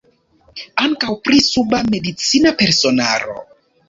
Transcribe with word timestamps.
Ankaŭ 0.85 1.17
pri 1.27 1.41
suba 1.47 1.81
medicina 1.89 2.55
personaro. 2.63 3.37